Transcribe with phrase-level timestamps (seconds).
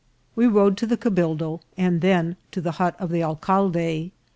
[0.35, 4.11] We rode to the cabildo, and then to the hut of the alcalde.